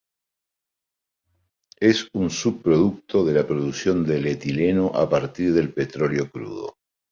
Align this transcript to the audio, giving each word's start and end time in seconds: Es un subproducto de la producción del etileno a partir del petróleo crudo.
Es 1.79 2.07
un 2.13 2.31
subproducto 2.31 3.23
de 3.23 3.35
la 3.35 3.45
producción 3.45 4.03
del 4.03 4.25
etileno 4.25 4.87
a 4.95 5.07
partir 5.07 5.53
del 5.53 5.71
petróleo 5.73 6.27
crudo. 6.31 6.73